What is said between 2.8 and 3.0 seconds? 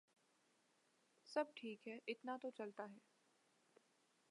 ہے۔